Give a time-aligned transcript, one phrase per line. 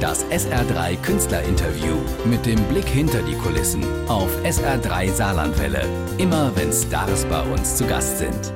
[0.00, 5.84] Das SR3 Künstlerinterview mit dem Blick hinter die Kulissen auf SR3 Saarlandwelle.
[6.18, 8.52] Immer wenn Stars bei uns zu Gast sind.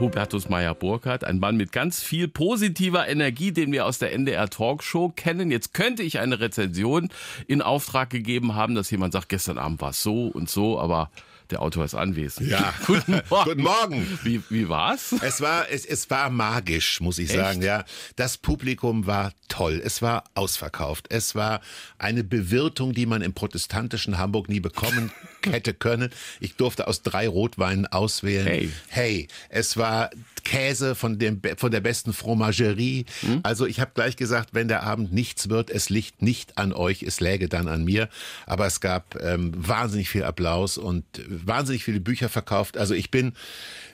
[0.00, 5.12] Hubertus Meyer-Burkhardt, ein Mann mit ganz viel positiver Energie, den wir aus der NDR Talkshow
[5.14, 5.50] kennen.
[5.50, 7.10] Jetzt könnte ich eine Rezension
[7.46, 11.10] in Auftrag gegeben haben, dass jemand sagt, gestern Abend war es so und so, aber
[11.50, 12.48] der Autor ist anwesend.
[12.48, 12.74] Ja.
[12.86, 13.44] Guten Morgen.
[13.44, 14.18] Guten Morgen.
[14.22, 15.14] Wie, wie war's?
[15.22, 17.84] Es war, es, es war magisch, muss ich sagen, ja.
[18.16, 19.80] Das Publikum war toll.
[19.84, 21.06] Es war ausverkauft.
[21.10, 21.60] Es war
[21.98, 25.12] eine Bewirtung, die man im protestantischen Hamburg nie bekommen
[25.44, 26.10] hätte können.
[26.40, 28.46] Ich durfte aus drei Rotweinen auswählen.
[28.46, 28.70] Hey.
[28.88, 30.10] Hey, es war
[30.44, 33.06] Käse von dem von der besten Fromagerie.
[33.20, 33.40] Hm?
[33.42, 37.02] Also ich habe gleich gesagt, wenn der Abend nichts wird, es liegt nicht an euch,
[37.02, 38.08] es läge dann an mir.
[38.46, 42.76] Aber es gab ähm, wahnsinnig viel Applaus und wahnsinnig viele Bücher verkauft.
[42.76, 43.32] Also ich bin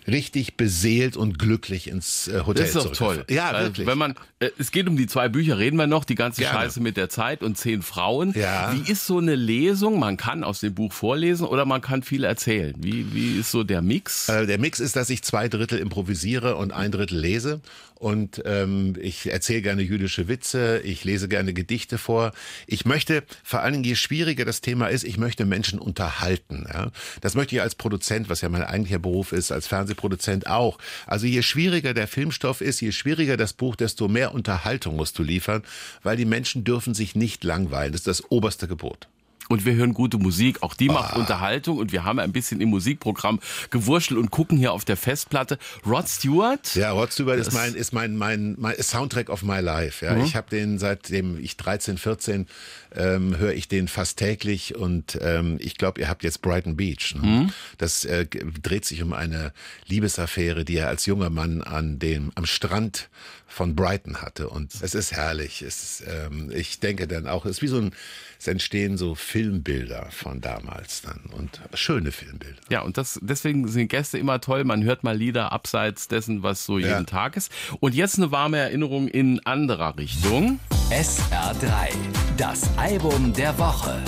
[0.07, 3.25] richtig beseelt und glücklich ins äh, Hotel Das ist doch toll.
[3.29, 3.87] Ja, Weil, wirklich.
[3.87, 6.59] Wenn man, äh, es geht um die zwei Bücher, reden wir noch, die ganze Gerne.
[6.59, 8.33] Scheiße mit der Zeit und zehn Frauen.
[8.37, 8.73] Ja.
[8.75, 9.99] Wie ist so eine Lesung?
[9.99, 12.75] Man kann aus dem Buch vorlesen oder man kann viel erzählen.
[12.79, 14.29] Wie, wie ist so der Mix?
[14.29, 17.61] Äh, Der Mix ist, dass ich zwei Drittel improvisiere und ein Drittel lese.
[17.99, 22.33] Und ähm, ich erzähle gerne jüdische Witze, ich lese gerne Gedichte vor.
[22.67, 26.67] Ich möchte, vor allen Dingen, je schwieriger das Thema ist, ich möchte Menschen unterhalten.
[26.71, 26.91] Ja?
[27.23, 29.67] Das möchte ich als Produzent, was ja mein eigentlicher Beruf ist, als
[29.97, 30.79] Fernsehproduzent auch.
[31.07, 35.23] Also je schwieriger der Filmstoff ist, je schwieriger das Buch, desto mehr Unterhaltung musst du
[35.23, 35.63] liefern,
[36.03, 37.93] weil die Menschen dürfen sich nicht langweilen.
[37.93, 39.09] Das ist das oberste Gebot.
[39.49, 40.95] Und wir hören gute Musik, auch die Ah.
[40.95, 43.39] macht Unterhaltung und wir haben ein bisschen im Musikprogramm
[43.71, 45.59] gewurschtelt und gucken hier auf der Festplatte.
[45.87, 46.75] Rod Stewart?
[46.75, 50.05] Ja, Rod Stewart ist mein ist mein mein, mein Soundtrack of my life.
[50.05, 52.47] Ja, ich habe den seitdem ich 13, 14
[52.95, 57.15] ähm, höre ich den fast täglich und ähm, ich glaube, ihr habt jetzt Brighton Beach.
[57.15, 57.53] Ne?
[57.79, 58.27] Das äh,
[58.63, 59.53] dreht sich um eine
[59.87, 63.09] Liebesaffäre, die er als junger Mann an dem am Strand
[63.47, 65.63] von Brighton hatte und es ist herrlich.
[65.63, 67.93] Es ähm, ich denke dann auch, es ist wie so ein
[68.39, 72.61] es entstehen so Filmbilder von damals dann und schöne Filmbilder.
[72.71, 74.65] Ja, und das, deswegen sind Gäste immer toll.
[74.65, 76.89] Man hört mal Lieder abseits dessen, was so Ja.
[76.89, 77.53] jeden Tag ist.
[77.81, 80.59] Und jetzt eine warme Erinnerung in anderer Richtung.
[80.89, 81.91] SR3,
[82.39, 84.03] das Album der Woche.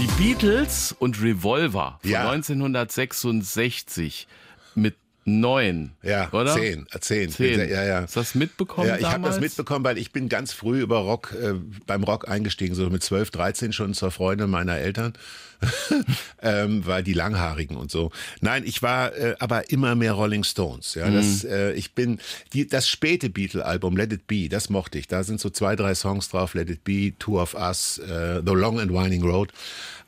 [0.00, 2.28] Die Beatles und Revolver von Ja.
[2.28, 4.26] 1966
[4.74, 6.54] mit neun, Ja, oder?
[6.54, 7.30] zehn, äh, zehn.
[7.30, 7.60] Zehn.
[7.70, 8.02] Ja, ja.
[8.02, 10.98] Hast du das mitbekommen Ja, ich habe das mitbekommen, weil ich bin ganz früh über
[10.98, 11.54] Rock, äh,
[11.86, 15.12] beim Rock eingestiegen, so mit 12, 13 schon zur Freundin meiner Eltern,
[16.42, 18.10] ähm, weil die Langhaarigen und so.
[18.40, 20.94] Nein, ich war äh, aber immer mehr Rolling Stones.
[20.94, 21.14] Ja, Mhm.
[21.14, 22.18] das, äh, ich bin
[22.52, 25.06] die, das späte Beatle-Album Let It Be, das mochte ich.
[25.08, 28.52] Da sind so zwei, drei Songs drauf: Let It Be, Two of Us, äh, The
[28.54, 29.52] Long and Winding Road.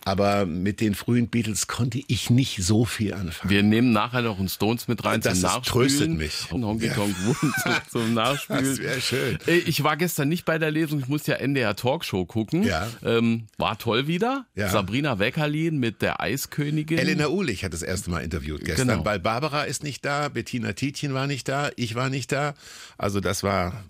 [0.07, 3.49] Aber mit den frühen Beatles konnte ich nicht so viel anfangen.
[3.51, 5.89] Wir nehmen nachher noch einen Stones mit rein Das zum Nachspülen.
[5.89, 6.47] tröstet mich.
[6.53, 6.95] Und Honky Ja.
[6.95, 8.65] Tonk Wood zum, zum Nachspülen.
[8.65, 9.39] Das wär schön.
[9.47, 12.63] Äh, Ich war gestern nicht bei der Lesung, ich musste ja NDR Talkshow gucken.
[12.63, 12.89] Ja.
[13.05, 14.47] Ähm, war toll wieder.
[14.55, 14.69] Ja.
[14.69, 16.99] Sabrina Weckerlin mit der Eiskönigin.
[16.99, 19.05] Elena Ulich hat das erste Mal interviewt gestern, Genau.
[19.05, 22.55] weil Barbara ist nicht da, Bettina Tietjen war nicht da, ich war nicht da.
[22.99, 23.85] Also das war,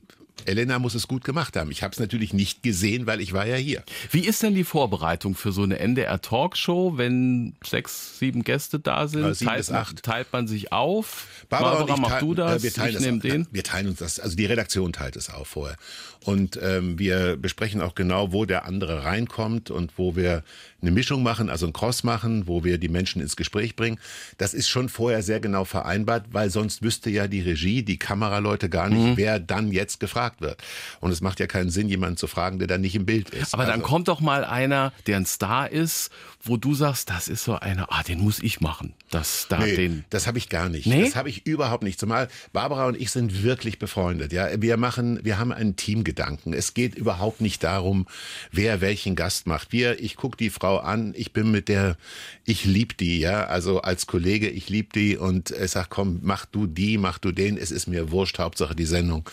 [0.46, 1.70] Elena muss es gut gemacht haben.
[1.70, 3.82] Ich habe es natürlich nicht gesehen, weil ich war ja hier.
[4.10, 9.06] Wie ist denn die Vorbereitung für so eine NDR Talkshow, wenn sechs, sieben Gäste da
[9.08, 9.34] sind?
[9.34, 10.02] Sieben teilt, acht.
[10.02, 11.26] teilt man sich auf?
[11.48, 12.60] Barbara, ich mach du das?
[12.60, 13.46] äh, wir teilen ich das den.
[13.52, 15.76] Wir teilen uns das, also die Redaktion teilt es auf vorher.
[16.24, 20.42] Und ähm, wir besprechen auch genau, wo der andere reinkommt und wo wir
[20.80, 23.98] eine Mischung machen, also einen Cross machen, wo wir die Menschen ins Gespräch bringen.
[24.38, 28.68] Das ist schon vorher sehr genau vereinbart, weil sonst wüsste ja die Regie, die Kameraleute
[28.68, 29.16] gar nicht, Mhm.
[29.16, 30.62] wer dann jetzt gefragt wird.
[31.00, 33.54] Und es macht ja keinen Sinn, jemanden zu fragen, der dann nicht im Bild ist.
[33.54, 36.10] Aber dann Also- kommt doch mal einer, der ein Star ist,
[36.46, 38.92] wo du sagst, das ist so einer, ah, den muss ich machen.
[39.10, 40.04] Das, da, Nee, den.
[40.10, 40.86] das habe ich gar nicht.
[40.86, 41.04] Nee?
[41.04, 41.98] Das habe ich überhaupt nicht.
[41.98, 44.32] Zumal Barbara und ich sind wirklich befreundet.
[44.32, 46.52] Ja, wir machen, wir haben einen Teamgedanken.
[46.52, 48.06] Es geht überhaupt nicht darum,
[48.52, 49.72] wer welchen Gast macht.
[49.72, 51.96] Wir, ich guck die Frau an, ich bin mit der,
[52.44, 56.44] ich lieb die, ja, also als Kollege, ich lieb die und ich sag, komm, mach
[56.44, 57.56] du die, mach du den.
[57.56, 59.26] Es ist mir wurscht, Hauptsache die Sendung.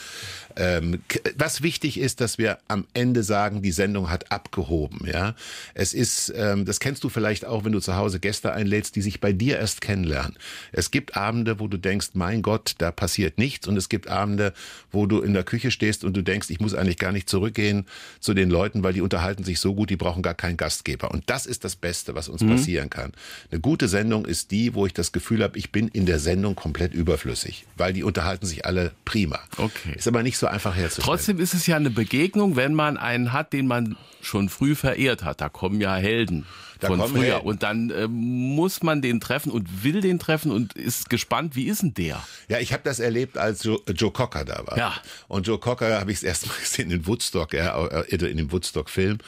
[0.81, 1.01] Ähm,
[1.35, 5.07] was wichtig ist, dass wir am Ende sagen, die Sendung hat abgehoben.
[5.11, 5.35] Ja,
[5.73, 9.01] es ist, ähm, das kennst du vielleicht auch, wenn du zu Hause Gäste einlädst, die
[9.01, 10.37] sich bei dir erst kennenlernen.
[10.71, 14.53] Es gibt Abende, wo du denkst, mein Gott, da passiert nichts, und es gibt Abende,
[14.91, 17.85] wo du in der Küche stehst und du denkst, ich muss eigentlich gar nicht zurückgehen
[18.19, 21.11] zu den Leuten, weil die unterhalten sich so gut, die brauchen gar keinen Gastgeber.
[21.11, 23.11] Und das ist das Beste, was uns passieren kann.
[23.51, 26.55] Eine gute Sendung ist die, wo ich das Gefühl habe, ich bin in der Sendung
[26.55, 29.39] komplett überflüssig, weil die unterhalten sich alle prima.
[29.57, 29.93] Okay.
[29.95, 31.05] Ist aber nicht so einfach herzustellen.
[31.05, 35.23] Trotzdem ist es ja eine Begegnung, wenn man einen hat, den man schon früh verehrt
[35.23, 35.41] hat.
[35.41, 36.45] Da kommen ja Helden
[36.81, 37.45] Da von früher.
[37.45, 41.67] Und dann äh, muss man den treffen und will den treffen und ist gespannt, wie
[41.67, 42.21] ist denn der?
[42.49, 44.77] Ja, ich habe das erlebt, als Joe, Joe Cocker da war.
[44.77, 44.93] Ja.
[45.27, 48.51] Und Joe Cocker habe ich das erste Mal gesehen in Woodstock, ja, äh, in dem
[48.51, 49.19] Woodstock-Film.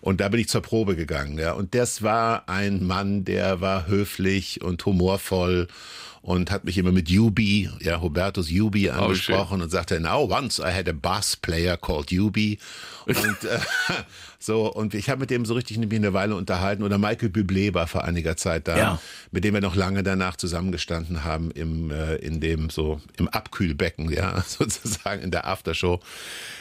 [0.00, 1.52] Und da bin ich zur Probe gegangen, ja.
[1.52, 5.68] Und das war ein Mann, der war höflich und humorvoll
[6.22, 10.72] und hat mich immer mit Yubi, ja, Hubertus Yubi angesprochen und sagte, now once I
[10.72, 12.58] had a bass player called Yubi.
[13.06, 13.58] Und äh,
[14.42, 16.82] so, und ich habe mit dem so richtig mich eine Weile unterhalten.
[16.82, 19.00] Oder Michael Bublé war vor einiger Zeit da, Ja.
[19.30, 24.10] mit dem wir noch lange danach zusammengestanden haben im, äh, in dem so im Abkühlbecken,
[24.10, 26.00] ja, sozusagen in der Aftershow.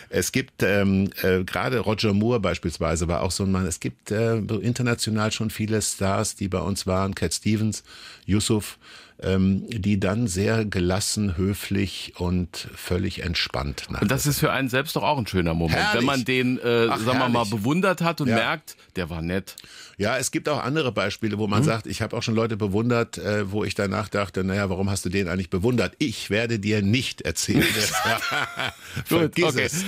[0.09, 3.65] Es gibt ähm, äh, gerade Roger Moore beispielsweise war auch so ein Mann.
[3.65, 7.83] Es gibt äh, international schon viele Stars, die bei uns waren, Cat Stevens,
[8.25, 8.77] Yusuf,
[9.23, 14.01] ähm, die dann sehr gelassen, höflich und völlig entspannt nach.
[14.01, 15.99] Und das ist für einen selbst doch auch ein schöner Moment, Herrlich.
[15.99, 18.35] wenn man den, äh, Ach, sagen wir mal, bewundert hat und Ja.
[18.35, 19.55] merkt, der war nett.
[19.97, 23.19] Ja, es gibt auch andere Beispiele, wo man sagt, ich habe auch schon Leute bewundert,
[23.19, 25.93] äh, wo ich danach dachte, naja, warum hast du den eigentlich bewundert?
[25.99, 27.63] Ich werde dir nicht erzählen.
[29.05, 29.63] Vergiss okay.
[29.65, 29.85] es.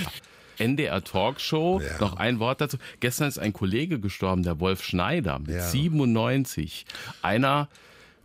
[0.58, 1.98] NDR Talkshow, Ja.
[1.98, 2.76] noch ein Wort dazu.
[3.00, 5.66] Gestern ist ein Kollege gestorben, der Wolf Schneider, mit Ja.
[5.68, 6.86] 97.
[7.22, 7.68] Einer,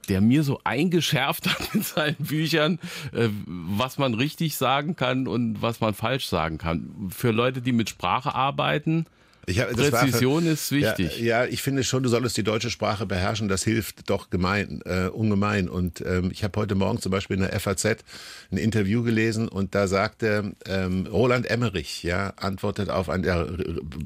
[0.07, 2.79] der mir so eingeschärft hat in seinen Büchern,
[3.13, 7.09] äh, was man richtig sagen kann und was man falsch sagen kann.
[7.09, 9.05] Für Leute, die mit Sprache arbeiten,
[9.49, 11.19] Ich hab, das Präzision ist wichtig.
[11.19, 13.47] Ja, ja, ich finde schon, du solltest die deutsche Sprache beherrschen.
[13.47, 15.69] Das hilft doch gemein, äh, ungemein.
[15.69, 17.85] Und ähm, ich habe heute Morgen zum Beispiel in der FAZ
[18.51, 23.47] ein Interview gelesen und da sagte ähm, Roland Emmerich, ja, antwortet auf einen der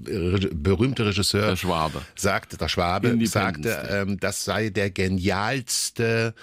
[0.08, 2.02] äh, äh, berühmte Regisseur, Der Schwabe.
[2.16, 6.34] sagte der Schwabe, sagte, ähm, das sei der genialste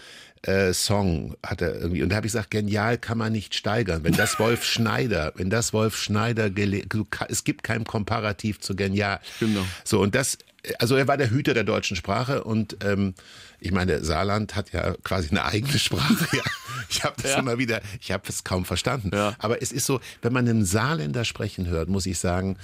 [0.42, 4.04] äh, Song hat er irgendwie und da habe ich gesagt, genial kann man nicht steigern.
[4.04, 8.60] Wenn das Wolf Schneider, wenn das Wolf Schneider, gele- du ka- es gibt kein Komparativ
[8.60, 9.20] zu genial.
[9.38, 9.64] Genau.
[9.84, 10.38] So und das,
[10.78, 13.14] also er war der Hüter der deutschen Sprache und ähm,
[13.60, 16.26] ich meine, Saarland hat ja quasi eine eigene Sprache.
[16.36, 16.42] Ja,
[16.88, 17.38] ich habe das Ja.
[17.38, 19.10] immer wieder, ich habe es kaum verstanden.
[19.12, 19.34] Ja.
[19.38, 22.56] Aber es ist so, wenn man einen Saarländer sprechen hört, muss ich sagen,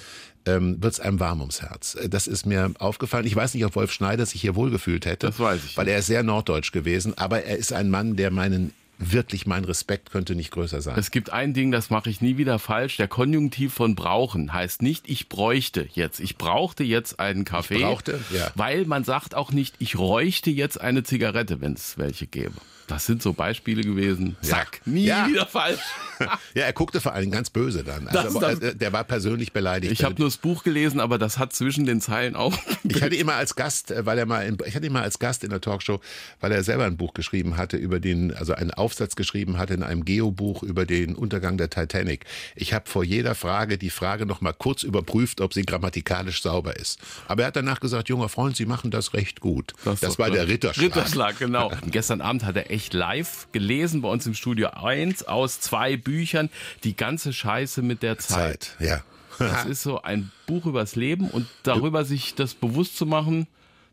[0.47, 1.97] ähm, wird es einem warm ums Herz.
[2.09, 3.27] Das ist mir aufgefallen.
[3.27, 5.27] Ich weiß nicht, ob Wolf Schneider sich hier wohlgefühlt hätte.
[5.27, 8.31] Das weiß ich Weil er ist sehr norddeutsch gewesen, aber er ist ein Mann, der
[8.31, 10.99] meinen, wirklich mein Respekt könnte nicht größer sein.
[10.99, 12.97] Es gibt ein Ding, das mache ich nie wieder falsch.
[12.97, 16.21] Der Konjunktiv von brauchen heißt nicht, ich bräuchte jetzt.
[16.21, 17.79] Ich brauchte jetzt einen Kaffee.
[17.81, 18.51] brauchte, ja.
[18.55, 22.55] Weil man sagt auch nicht, ich räuchte jetzt eine Zigarette, wenn es welche gäbe.
[22.87, 24.37] Das sind so Beispiele gewesen.
[24.43, 25.27] Zack, nie Ja.
[25.29, 25.81] wieder falsch.
[26.55, 28.07] ja, er guckte vor allem ganz böse dann.
[28.13, 29.93] Das- Also, das- äh, der war persönlich beleidigt.
[29.93, 32.57] Ich habe nur das Buch gelesen, aber das hat zwischen den Zeilen auch.
[32.85, 35.03] Ich hatte ihn mal als Gast, äh, weil er mal, in, ich hatte ihn mal
[35.03, 36.01] als Gast in der Talkshow,
[36.41, 39.83] weil er selber ein Buch geschrieben hatte über den, also einen Aufsatz geschrieben hatte in
[39.83, 42.25] einem Geobuch über den Untergang der Titanic.
[42.55, 46.77] Ich habe vor jeder Frage die Frage noch mal kurz überprüft, ob sie grammatikalisch sauber
[46.77, 46.99] ist.
[47.29, 49.73] Aber er hat danach gesagt, junger Freund, Sie machen das recht gut.
[49.85, 50.39] Das, doch war klar.
[50.39, 50.87] der Ritterschlag.
[50.87, 51.71] Ritterschlag, genau.
[51.83, 55.97] Und gestern Abend hat er echt live gelesen bei uns im Studio eins aus zwei
[55.97, 56.51] Büchern.
[56.85, 58.75] Die ganze Scheiße mit der Zeit.
[58.79, 59.03] Zeit, ja.
[59.39, 63.47] Das ist so ein Buch übers Leben und darüber sich das bewusst zu machen,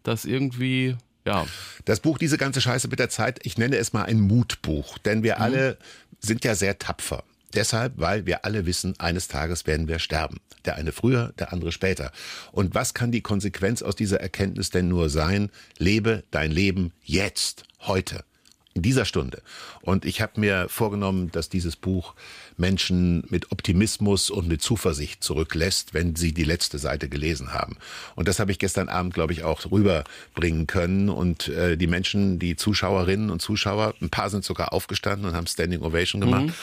[0.03, 0.95] dass irgendwie,
[1.25, 1.45] ja,
[1.83, 5.21] Das Buch, diese ganze Scheiße mit der Zeit, ich nenne es mal ein Mutbuch, denn
[5.21, 5.77] wir alle
[6.19, 7.23] sind ja sehr tapfer.
[7.53, 10.37] Deshalb, weil wir alle wissen, eines Tages werden wir sterben.
[10.65, 12.11] Der eine früher, der andere später.
[12.51, 15.51] Und was kann die Konsequenz aus dieser Erkenntnis denn nur sein?
[15.77, 18.23] Lebe dein Leben jetzt, heute,
[18.73, 19.41] in dieser Stunde.
[19.81, 22.13] Und ich habe mir vorgenommen, dass dieses Buch
[22.57, 27.77] Menschen mit Optimismus und mit Zuversicht zurücklässt, wenn sie die letzte Seite gelesen haben.
[28.15, 31.09] Und das habe ich gestern Abend, glaube ich, auch rüberbringen können.
[31.09, 35.47] Und äh, die Menschen, die Zuschauerinnen und Zuschauer, ein paar sind sogar aufgestanden und haben
[35.47, 36.53] Standing Ovation gemacht.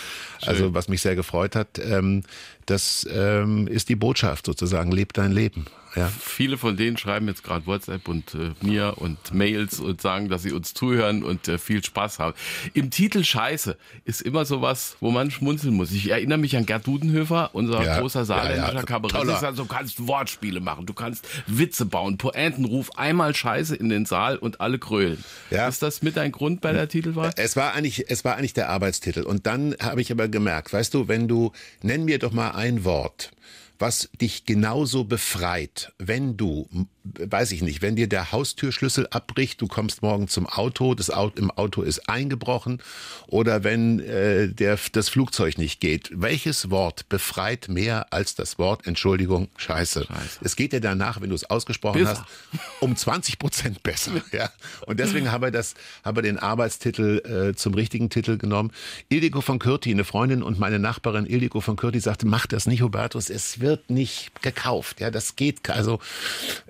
[0.42, 2.22] also was mich sehr gefreut hat, ähm,
[2.66, 5.66] das ähm, ist die Botschaft sozusagen, lebt dein Leben.
[5.94, 6.08] Ja.
[6.08, 10.42] viele von denen schreiben jetzt gerade WhatsApp und äh, mir und Mails und sagen, dass
[10.42, 12.34] sie uns zuhören und äh, viel Spaß haben.
[12.74, 15.92] Im Titel Scheiße ist immer sowas, wo man schmunzeln muss.
[15.92, 19.44] Ich erinnere mich an Gerd Dudenhöfer, unser Ja, großer saarländischer ja, ja, Kabarettist.
[19.44, 24.36] Also, du kannst Wortspiele machen, du kannst Witze bauen, Pointenruf, einmal Scheiße in den Saal
[24.36, 25.22] und alle krölen.
[25.50, 25.68] Ja.
[25.68, 27.32] Ist das mit ein Grund bei der Titelwahl?
[27.36, 29.22] Es war eigentlich, es war eigentlich der Arbeitstitel.
[29.22, 32.84] Und dann habe ich aber gemerkt, weißt du, wenn du, nenn mir doch mal ein
[32.84, 33.32] Wort,
[33.80, 36.68] was dich genauso befreit, wenn du,
[37.04, 41.40] weiß ich nicht, wenn dir der Haustürschlüssel abbricht, du kommst morgen zum Auto, das Auto
[41.40, 42.82] im Auto ist eingebrochen,
[43.26, 46.10] oder wenn äh, der, das Flugzeug nicht geht.
[46.12, 50.06] Welches Wort befreit mehr als das Wort, Entschuldigung, Scheiße?
[50.42, 52.26] Es geht dir danach, wenn du es ausgesprochen Besser.
[52.52, 54.12] hast, um 20 Prozent besser.
[54.32, 54.50] Ja.
[54.86, 58.70] Und deswegen haben wir das, haben wir den Arbeitstitel äh, zum richtigen Titel genommen.
[59.08, 62.82] Ildiko von Kürti, eine Freundin und meine Nachbarin Ildiko von Kürti sagte, mach das nicht,
[62.82, 65.00] Hubertus, es wird nicht gekauft.
[65.00, 65.98] Ja, das geht, also,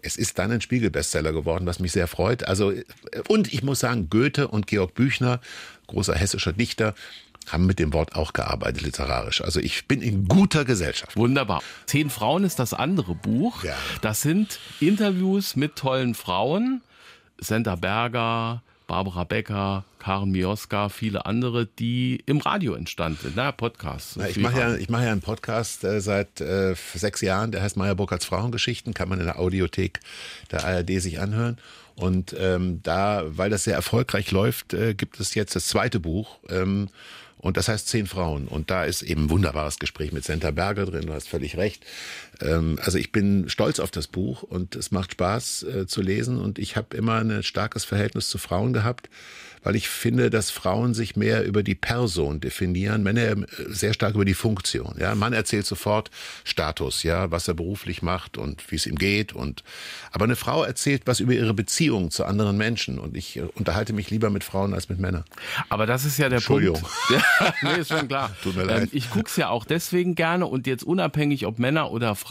[0.01, 2.47] es ist dann ein Spiegelbestseller geworden, was mich sehr freut.
[2.47, 2.73] Also,
[3.29, 5.41] und ich muss sagen, Goethe und Georg Büchner,
[5.87, 6.95] großer hessischer Dichter,
[7.49, 9.41] haben mit dem Wort auch gearbeitet literarisch.
[9.43, 11.17] Also ich bin in guter Gesellschaft.
[11.17, 11.63] Wunderbar.
[11.87, 13.65] Zehn Frauen ist das andere Buch.
[13.65, 13.75] Ja.
[14.03, 16.83] Das sind Interviews mit tollen Frauen.
[17.39, 24.17] Senta Berger, Barbara Becker, Karen Mioska, viele andere, die im Radio entstanden sind, na, Podcasts.
[24.17, 27.63] Na, ich mache ja, ich mache ja einen Podcast äh, seit äh, sechs Jahren, der
[27.63, 30.01] heißt Meyer Burkhardts Frauengeschichten, kann man in der Audiothek
[30.51, 31.59] der ARD sich anhören.
[31.95, 36.41] Und ähm, da, weil das sehr erfolgreich läuft, äh, gibt es jetzt das zweite Buch.
[36.49, 36.89] Ähm,
[37.41, 38.49] und das heißt zehn Frauen.
[38.49, 41.07] Und da ist eben ein wunderbares Gespräch mit Senta Berger drin.
[41.07, 41.87] Du hast völlig recht.
[42.43, 46.41] Ähm, also ich bin stolz auf das Buch und es macht Spaß äh, zu lesen.
[46.41, 49.09] Und ich habe immer ein starkes Verhältnis zu Frauen gehabt
[49.63, 54.15] weil ich finde, dass Frauen sich mehr über die Person definieren, Männer äh, sehr stark
[54.15, 54.95] über die Funktion.
[54.99, 56.11] Ja, Mann erzählt sofort
[56.45, 59.63] Status, ja, was er beruflich macht und wie es ihm geht und
[60.13, 63.93] aber eine Frau erzählt was über ihre Beziehung zu anderen Menschen und ich äh, unterhalte
[63.93, 65.25] mich lieber mit Frauen als mit Männern.
[65.69, 66.81] Aber das ist ja der Entschuldigung.
[66.81, 66.91] Punkt.
[67.11, 68.35] Ja, nee, ist schon klar.
[68.43, 68.83] Tut mir leid.
[68.85, 72.30] Ähm, ich guck's ja auch deswegen gerne und jetzt unabhängig ob Männer oder Frauen.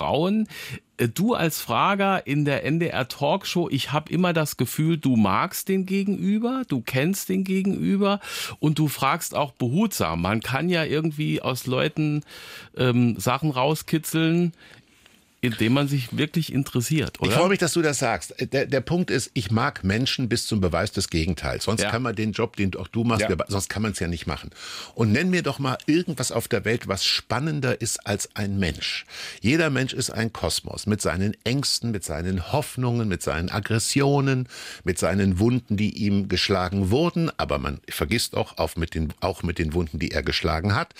[0.97, 5.69] Äh, Du als Frager in der NDR Talkshow, ich habe immer das Gefühl, du magst
[5.69, 8.19] den Gegenüber, du kennst den Gegenüber
[8.59, 10.21] und du fragst auch behutsam.
[10.21, 12.21] Man kann ja irgendwie aus Leuten
[12.75, 14.53] ähm, Sachen rauskitzeln,
[15.41, 17.29] indem man sich wirklich interessiert, oder?
[17.31, 18.35] Ich freue mich, dass du das sagst.
[18.53, 21.63] Der, der Punkt ist, ich mag Menschen bis zum Beweis des Gegenteils.
[21.63, 21.89] Sonst Ja.
[21.91, 23.35] kann man den Job, den auch du machst, Ja.
[23.47, 24.49] sonst kann man es ja nicht machen.
[24.95, 29.05] Und nenn mir doch mal irgendwas auf der Welt, was spannender ist als ein Mensch.
[29.41, 34.47] Jeder Mensch ist ein Kosmos mit seinen Ängsten, mit seinen Hoffnungen, mit seinen Aggressionen,
[34.83, 37.31] mit seinen Wunden, die ihm geschlagen wurden.
[37.37, 40.93] Aber man vergisst auch, auf mit den, auch mit den Wunden, die er geschlagen hat.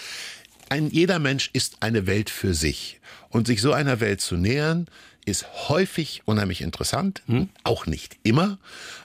[0.70, 3.00] Ein, jeder Mensch ist eine Welt für sich.
[3.30, 4.88] Und sich so einer Welt zu nähern,
[5.26, 7.22] ist häufig unheimlich interessant.
[7.64, 8.58] Auch nicht immer,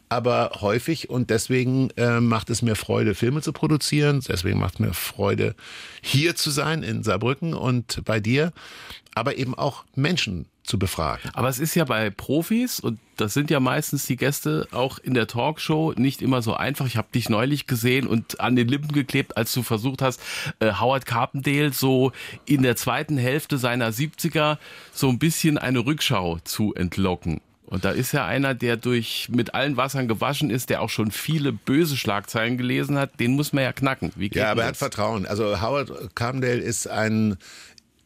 [0.08, 1.10] aber häufig.
[1.10, 4.22] Und deswegen äh, macht es mir Freude, Filme zu produzieren.
[4.26, 5.54] Deswegen macht es mir Freude,
[6.02, 8.52] hier zu sein in Saarbrücken und bei dir.
[9.14, 11.30] Aber eben auch Menschen zu befragen.
[11.34, 15.14] Aber es ist ja bei Profis, und das sind ja meistens die Gäste auch in
[15.14, 16.86] der Talkshow, nicht immer so einfach.
[16.86, 20.20] Ich habe dich neulich gesehen und an den Lippen geklebt, als du versucht hast,
[20.60, 22.12] äh, Howard Carpendale so
[22.46, 24.58] in der zweiten Hälfte seiner 70er
[24.92, 27.40] so ein bisschen eine Rückschau zu entlocken.
[27.66, 31.10] Und da ist ja einer, der durch mit allen Wassern gewaschen ist, der auch schon
[31.10, 34.12] viele böse Schlagzeilen gelesen hat, den muss man ja knacken.
[34.16, 34.78] Ja, aber er denn hat das?
[34.78, 35.26] Vertrauen.
[35.26, 37.36] Also Howard Carpendale ist ein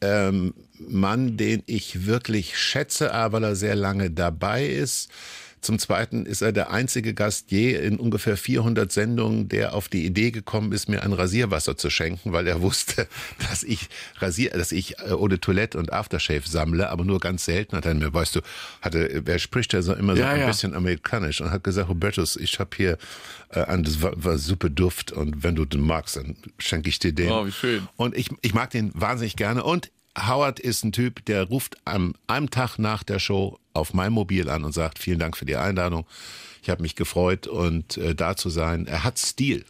[0.01, 5.11] ähm, Mann, den ich wirklich schätze, aber er sehr lange dabei ist.
[5.61, 10.05] Zum Zweiten ist er der einzige Gast je in ungefähr 400 Sendungen, der auf die
[10.05, 13.09] Idee gekommen ist, mir ein Rasierwasser zu schenken, weil er wusste,
[13.49, 13.89] dass ich
[14.19, 17.77] Rasier, dass ich äh, Eau de Toilette und Aftershave sammle, aber nur ganz selten.
[17.77, 18.41] Hat er mir, weißt du,
[18.83, 20.47] hatte, wer spricht da so immer so Ja, ein ja.
[20.47, 22.99] bisschen amerikanisch und hat gesagt, Hubertus, ich habe hier
[23.51, 26.99] äh, einen, das war, war super Duft und wenn du den magst, dann schenke ich
[26.99, 27.31] dir den.
[27.31, 27.89] Oh, wie schön.
[27.97, 29.63] Und ich, ich mag den wahnsinnig gerne.
[29.65, 29.91] Und
[30.27, 34.49] Howard ist ein Typ, der ruft am einem Tag nach der Show auf mein Mobil
[34.49, 36.07] an und sagt, vielen Dank für die Einladung.
[36.63, 38.87] Ich habe mich gefreut und äh, da zu sein.
[38.87, 39.65] Er hat Stil.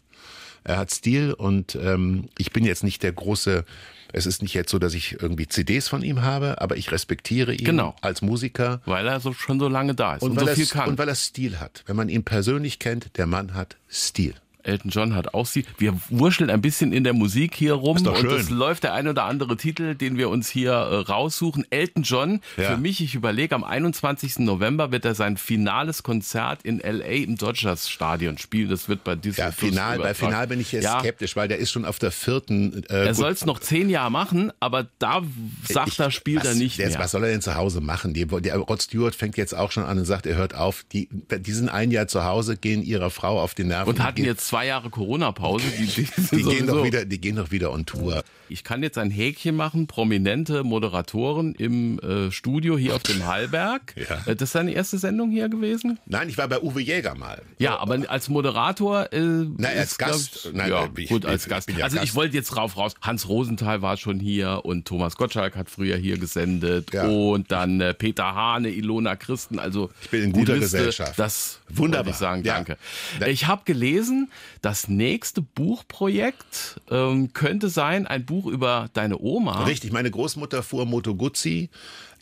[0.64, 3.64] Er hat Stil und ähm, ich bin jetzt nicht der große,
[4.12, 7.52] es ist nicht jetzt so, dass ich irgendwie CDs von ihm habe, aber ich respektiere
[7.55, 7.95] ihn Genau.
[8.00, 8.81] als Musiker.
[8.85, 10.88] Weil er so, schon so lange da ist und, Und, weil so viel kann.
[10.88, 11.83] und weil er Stil hat.
[11.87, 14.35] Wenn man ihn persönlich kennt, der Mann hat Stil.
[14.68, 15.64] Elton John hat auch sie.
[15.78, 18.40] Wir wurscheln ein bisschen in der Musik hier rum Ist doch und schön.
[18.40, 21.66] es läuft der ein oder andere Titel, den wir uns hier äh, raussuchen.
[21.70, 22.70] Elton John, Ja.
[22.72, 24.38] für mich, ich überlege, am 21.
[24.40, 28.68] November wird er sein finales Konzert in LA im Dodgers Stadion spielen.
[28.68, 30.14] Das wird bei Disney Ja, final, bei.
[30.14, 32.84] Final bin ich jetzt ja, skeptisch, weil der ist schon auf der vierten.
[32.90, 35.22] Äh, Er soll es noch zehn Jahre machen, aber da
[35.68, 36.98] sagt Ich- er, spielt was, er nicht der, mehr.
[36.98, 38.12] Was soll er denn zu Hause machen?
[38.14, 40.84] Die, der Rod Stewart fängt jetzt auch schon an und sagt, er hört auf.
[40.92, 43.88] Die, die sind ein Jahr zu Hause, gehen ihrer Frau auf die Nerven.
[43.88, 45.65] und hatten jetzt zwei Jahre Corona-Pause.
[45.79, 48.23] Die, die, die gehen doch wieder, die gehen doch wieder on Tour.
[48.50, 53.95] Ich kann jetzt ein Häkchen machen, prominente Moderatoren im äh, Studio hier auf dem Hallberg.
[54.09, 54.23] Ja.
[54.27, 55.99] Äh, Das ist deine erste Sendung hier gewesen?
[56.07, 57.43] Nein, ich war bei Uwe Jäger mal.
[57.59, 59.12] Ja, aber als Moderator.
[59.12, 59.21] Äh,
[59.59, 60.47] Na, als ist, Gast.
[60.47, 61.71] Ich, Nein, ja, ich- gut, ich- als ich Gast.
[61.71, 62.15] ja also ich Gast.
[62.15, 62.95] wollte jetzt drauf raus.
[63.03, 66.93] Hans Rosenthal war schon hier und Thomas Gottschalk hat früher hier gesendet.
[66.95, 67.07] Ja.
[67.07, 69.59] Und dann äh, Peter Hane, Ilona Christen.
[69.59, 71.19] Also Ich bin in guter Liste, Gesellschaft.
[71.19, 72.12] Das Wunderbar.
[72.12, 72.79] ich sagen, danke.
[73.21, 74.31] Da- Ich habe gelesen,
[74.62, 79.64] das nächste Buchprojekt ähm, könnte sein, ein Buch über deine Oma.
[79.64, 81.71] Richtig, meine Großmutter fuhr Moto Guzzi.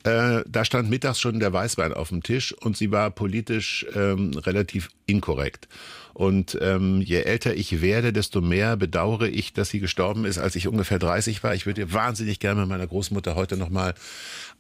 [0.07, 4.33] Äh, da stand mittags schon der Weißwein auf dem Tisch und sie war politisch ähm,
[4.39, 5.69] relativ inkorrekt.
[6.15, 10.55] Und ähm, je älter ich werde, desto mehr bedauere ich, dass sie gestorben ist, als
[10.55, 11.55] ich ungefähr 30 war.
[11.55, 13.95] Ich würde wahnsinnig gerne mit meiner Großmutter heute noch mal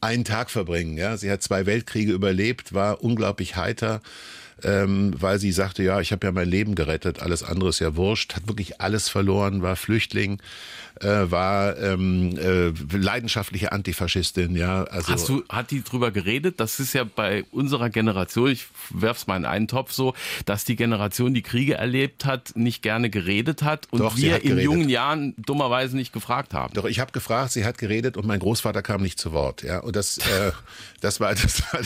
[0.00, 0.98] einen Tag verbringen.
[0.98, 4.02] Ja, sie hat zwei Weltkriege überlebt, war unglaublich heiter
[4.62, 7.96] ähm, weil sie sagte, ja, ich habe ja mein Leben gerettet, alles andere ist ja
[7.96, 10.40] wurscht, hat wirklich alles verloren, war Flüchtling,
[11.00, 14.84] äh, war ähm, äh, leidenschaftliche Antifaschistin, ja.
[14.84, 16.58] Also Hast du, hat die drüber geredet?
[16.58, 20.14] Das ist ja bei unserer Generation, ich werf's mal in einen Topf so,
[20.46, 24.58] dass die Generation, die Kriege erlebt hat, nicht gerne geredet hat und Doch, wir in
[24.58, 26.72] jungen Jahren dummerweise nicht gefragt haben.
[26.72, 29.80] Doch, ich habe gefragt, sie hat geredet und mein Großvater kam nicht zu Wort, ja.
[29.80, 30.52] Und das, äh,
[31.02, 31.80] das war, das war,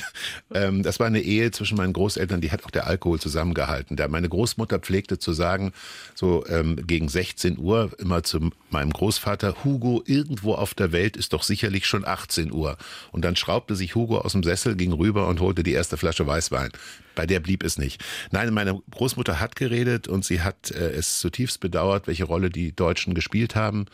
[0.55, 3.97] ähm, das war eine Ehe zwischen meinen Großeltern, die hat auch der Alkohol zusammengehalten.
[3.97, 5.73] Der, meine Großmutter pflegte zu sagen,
[6.15, 11.33] so ähm, gegen 16 Uhr immer zu meinem Großvater, Hugo, irgendwo auf der Welt ist
[11.33, 12.77] doch sicherlich schon 18 Uhr.
[13.13, 16.27] Und dann schraubte sich Hugo aus dem Sessel, ging rüber und holte die erste Flasche
[16.27, 16.71] Weißwein.
[17.15, 18.03] Bei der blieb es nicht.
[18.31, 22.75] Nein, meine Großmutter hat geredet und sie hat äh, es zutiefst bedauert, welche Rolle die
[22.75, 23.87] Deutschen gespielt haben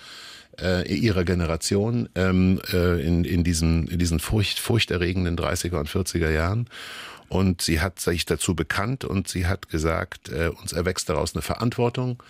[0.61, 6.31] äh, ihrer Generation ähm, äh, in, in diesen, in diesen furcht, furchterregenden 30er und 40er
[6.31, 6.69] Jahren.
[7.29, 11.43] Und sie hat sich dazu bekannt und sie hat gesagt, äh, uns erwächst daraus eine
[11.43, 12.23] Verantwortung,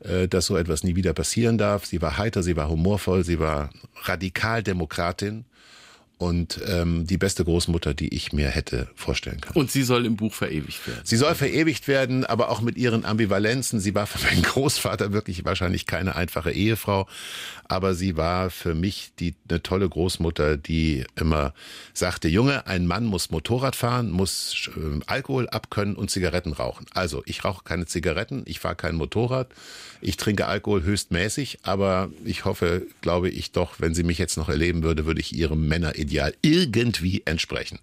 [0.00, 1.86] äh, dass so etwas nie wieder passieren darf.
[1.86, 3.70] Sie war heiter, sie war humorvoll, sie war
[4.02, 5.44] Radikaldemokratin
[6.18, 9.56] und ähm, die beste Großmutter, die ich mir hätte vorstellen können.
[9.56, 11.00] Und sie soll im Buch verewigt werden.
[11.04, 13.80] Sie soll verewigt werden, aber auch mit ihren Ambivalenzen.
[13.80, 17.06] Sie war für meinen Großvater wirklich wahrscheinlich keine einfache Ehefrau,
[17.68, 21.52] aber sie war für mich die eine tolle Großmutter, die immer
[21.92, 26.86] sagte: Junge, ein Mann muss Motorrad fahren, muss äh, Alkohol abkönnen und Zigaretten rauchen.
[26.94, 29.48] Also ich rauche keine Zigaretten, ich fahre kein Motorrad,
[30.00, 34.48] ich trinke Alkohol höchstmäßig, aber ich hoffe, glaube ich doch, wenn sie mich jetzt noch
[34.48, 37.78] erleben würde, würde ich ihrem Männer Ideal irgendwie entsprechen.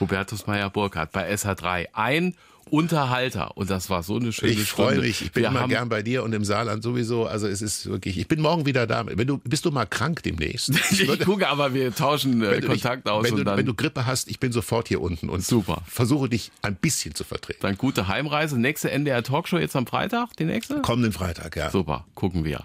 [0.00, 1.88] Hubertus Meyer-Burkhardt bei SH3.
[1.92, 2.34] Ein
[2.70, 3.56] Unterhalter.
[3.56, 5.22] Und das war so eine schöne ich freue mich.
[5.22, 7.26] Ich bin Wir immer gern bei dir und im Saarland sowieso.
[7.26, 9.04] Also es ist wirklich, ich bin morgen wieder da.
[9.06, 10.70] Wenn du, bist du mal krank demnächst?
[10.90, 13.24] ich gucke, aber wir tauschen äh, Kontakt ich, aus.
[13.24, 15.82] Wenn du, dann, wenn du Grippe hast, ich bin sofort hier unten und Super.
[15.86, 17.60] versuche dich ein bisschen zu vertreten.
[17.62, 18.58] Dann gute Heimreise.
[18.58, 20.82] Nächste NDR Talkshow jetzt am Freitag, die nächste?
[20.82, 21.70] Kommenden Freitag, ja.
[21.70, 22.64] Super, gucken wir.